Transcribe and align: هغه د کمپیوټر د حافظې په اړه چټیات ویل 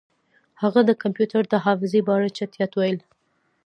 هغه 0.61 0.81
د 0.85 0.91
کمپیوټر 1.01 1.43
د 1.49 1.55
حافظې 1.65 1.99
په 2.07 2.11
اړه 2.17 2.35
چټیات 2.37 2.71
ویل 2.75 2.99